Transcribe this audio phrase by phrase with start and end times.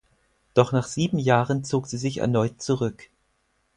[0.55, 3.11] Doch nach sieben Jahren zog sie sich erneut zurück.